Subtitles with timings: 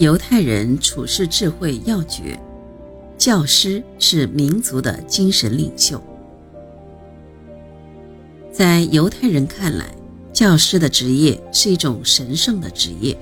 [0.00, 2.40] 犹太人处世智慧要诀：
[3.18, 6.02] 教师是民族的精神领袖。
[8.50, 9.94] 在犹太人看来，
[10.32, 13.14] 教师的职业是一种神圣的职业，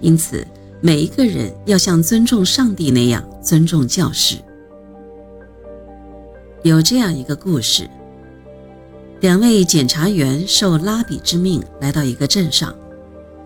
[0.00, 0.46] 因此
[0.80, 4.36] 每一个人要像尊重上帝那样尊重教师。
[6.62, 7.90] 有这样一个故事：
[9.20, 12.72] 两位检察员受拉比之命来到一个镇上，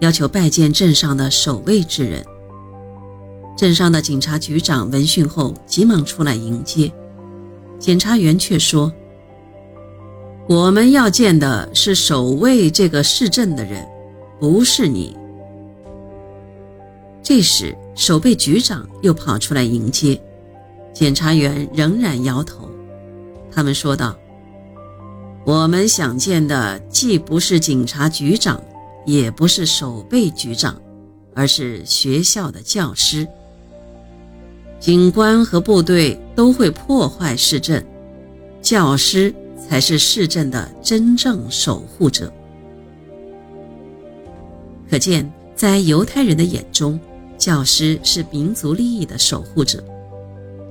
[0.00, 2.22] 要求拜见镇上的守卫之人。
[3.56, 6.90] 镇上的警察局长闻讯后，急忙出来迎接，
[7.78, 8.92] 检察员却说。
[10.48, 13.86] 我们要见的是守卫这个市镇的人，
[14.40, 15.16] 不是你。
[17.22, 20.20] 这时，守备局长又跑出来迎接，
[20.92, 22.68] 检察员仍然摇头。
[23.52, 24.16] 他们说道
[25.46, 28.60] ：“我们想见的既不是警察局长，
[29.06, 30.76] 也不是守备局长，
[31.34, 33.26] 而是学校的教师。
[34.82, 37.82] 警官和部队都会破坏市镇，
[38.60, 39.32] 教师。”
[39.68, 42.30] 才是市镇的真正守护者。
[44.90, 46.98] 可见，在犹太人的眼中，
[47.38, 49.82] 教师是民族利益的守护者。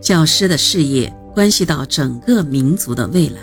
[0.01, 3.39] 教师的事业关系到整个民族的未来。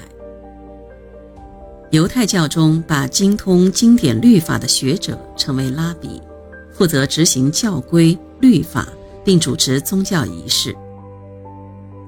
[1.91, 6.23] 犹太教中把精通经典律法的学者称为拉比，
[6.71, 8.87] 负责执行教规律法，
[9.29, 10.75] 并主持宗教仪式。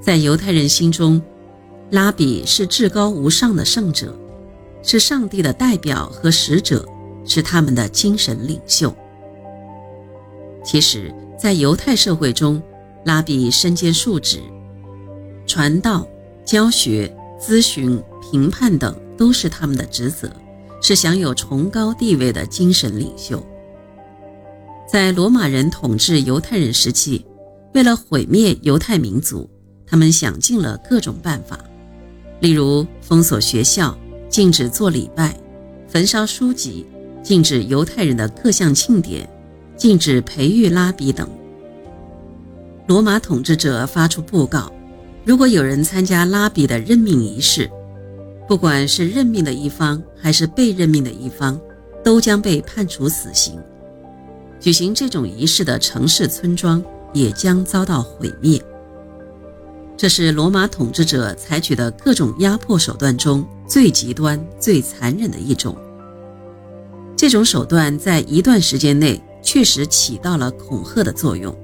[0.00, 1.20] 在犹太人心中，
[1.90, 4.18] 拉比是至高无上的圣者，
[4.82, 6.82] 是上帝的代表和使者，
[7.26, 8.96] 是他们的精神领袖。
[10.64, 12.62] 其实，在犹太社会中，
[13.04, 14.40] 拉比身兼数职，
[15.46, 16.08] 传道、
[16.42, 20.30] 教学、咨询、评判等都是他们的职责，
[20.80, 23.44] 是享有崇高地位的精神领袖。
[24.90, 27.24] 在罗马人统治犹太人时期，
[27.74, 29.48] 为了毁灭犹太民族，
[29.86, 31.56] 他们想尽了各种办法。
[32.40, 33.96] 例如，封锁学校，
[34.28, 35.32] 禁止做礼拜，
[35.86, 36.84] 焚烧书籍，
[37.22, 39.30] 禁止犹太人的各项庆典，
[39.76, 41.30] 禁止培育拉比等。
[42.88, 44.72] 罗马统治者发出布告：
[45.24, 47.70] 如果有人参加拉比的任命仪式，
[48.48, 51.60] 不管是任命的一方还是被任命的一方，
[52.02, 53.56] 都将被判处死刑。
[54.60, 56.84] 举行这种仪式的城市村庄
[57.14, 58.62] 也将遭到毁灭。
[59.96, 65.76] 这是罗马统治者采取的各种压迫手段中最极端、最残忍的一种。
[67.16, 71.54] 这种手段在一段时间内确实起到了恐吓的作用。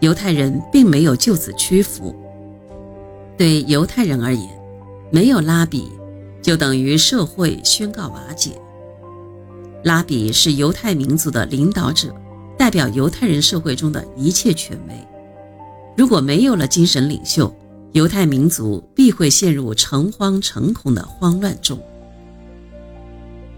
[0.00, 2.14] 犹太人并没有就此屈服。
[3.36, 4.48] 对犹太人而言，
[5.10, 5.90] 没有拉比，
[6.40, 8.52] 就等于社会宣告瓦解。
[9.82, 12.14] 拉比是犹太民族的领导者，
[12.58, 14.94] 代表犹太人社会中的一切权威。
[15.96, 17.54] 如果没有了精神领袖，
[17.92, 21.78] 犹太民族必会陷入诚惶诚恐的慌乱中。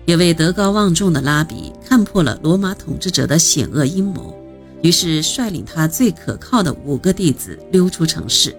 [0.07, 4.35] 有位德高望重的拉比看破了罗马统治者的险恶阴谋，
[4.83, 8.57] 于是率领他最可靠的五个弟子溜出城市，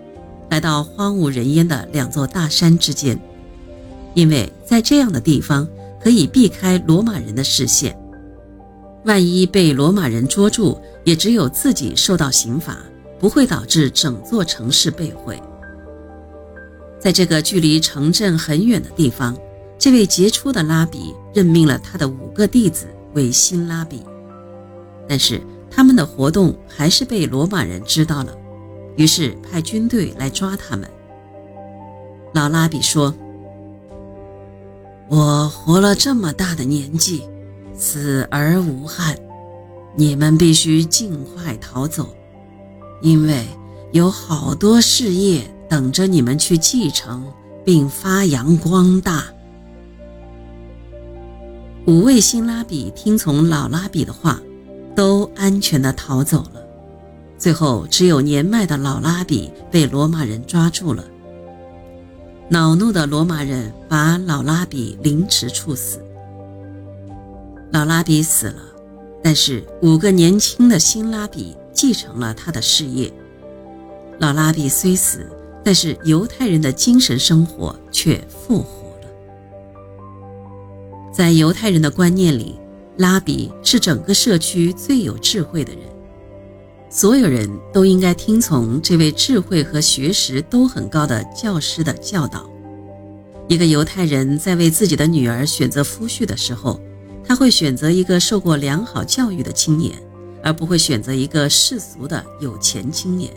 [0.50, 3.20] 来到荒无人烟的两座大山之间，
[4.14, 5.68] 因为在这样的地方
[6.04, 7.98] 可以避开罗马人的视线。
[9.06, 12.78] 万一被罗马人捉住，也只有自己受到刑罚。
[13.20, 15.42] 不会导致整座城市被毁。
[17.00, 19.34] 在这个距离城镇很远的地方，
[19.80, 24.04] 这位杰出的拉比任命了他的五个弟子为新拉比，
[25.08, 28.36] 但是他们的活动还是被罗马人知道了，
[28.98, 30.86] 于是派军队来抓他们。
[32.34, 33.16] 老拉比说
[35.16, 37.22] ：“我活了这么大的年纪，
[37.78, 39.16] 死而无憾，
[39.96, 42.10] 你们必须尽快逃走。”
[43.00, 43.46] 因为
[43.92, 47.32] 有好多事业等着你们去继承
[47.64, 49.26] 并发扬光大。
[51.86, 54.42] 五位新拉比听从老拉比的话，
[54.96, 56.66] 都安全地逃走了。
[57.38, 61.04] 最后，只有年迈的老拉比被罗马人抓住了。
[62.50, 66.00] 恼怒的罗马人把老拉比凌迟处死。
[67.72, 68.62] 老拉比死了，
[69.24, 71.56] 但是五个年轻的新拉比。
[71.76, 73.12] 继承了他的事业。
[74.20, 75.28] 老拉比虽死，
[75.64, 79.08] 但是犹太人的精神生活却复活了。
[81.12, 82.60] 在犹太人的观念里，
[82.98, 85.82] 拉比是整个社区最有智慧的人，
[86.96, 92.48] 所有人都应该听从这位智慧和学识都很高的教师的教导。
[93.48, 96.80] 一个犹太人在为自己的女儿选择夫婿的时候，
[97.26, 99.92] 他会选择一个受过良好教育的青年。
[100.46, 103.32] 而不会选择一个世俗的有钱青年。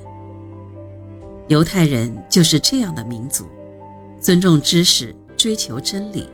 [1.47, 3.47] 犹太人就是这样的民族，
[4.21, 6.29] 尊重知识，追求真理。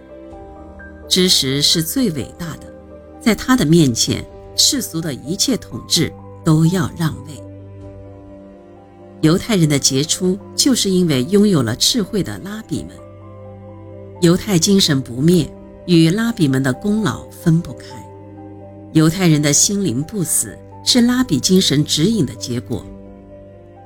[1.11, 2.73] 知识是最伟大的，
[3.21, 4.25] 在他的面前，
[4.57, 6.11] 世俗的一切统治
[6.45, 7.33] 都要让位。
[9.21, 12.91] 犹太人的杰出，就是因为拥有了智慧的拉比们。
[14.21, 15.49] 犹太精神不灭，
[15.87, 17.87] 与拉比们的功劳分不开。
[18.93, 22.85] 犹太人的心灵不死，是拉比精神指引的结果。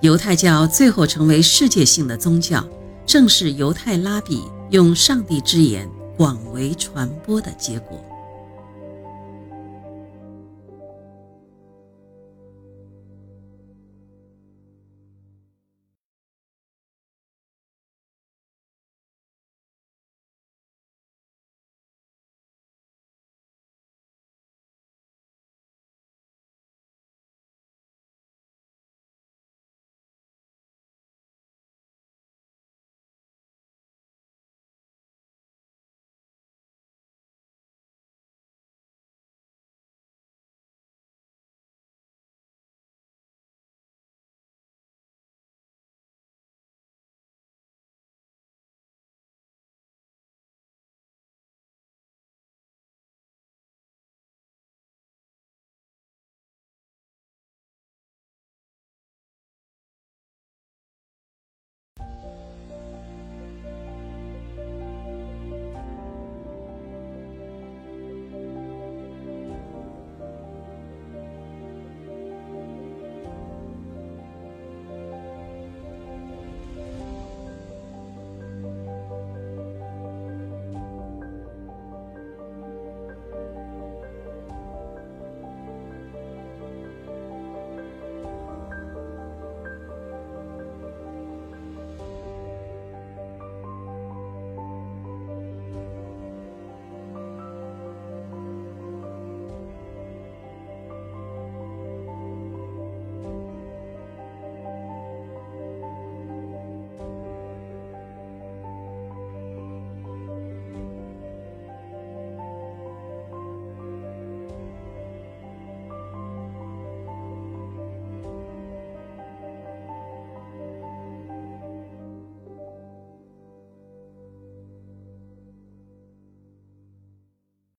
[0.01, 2.67] 犹太教最后成为世界性的宗教，
[3.07, 8.03] 正是犹太拉比用上帝之言广为传播的结果。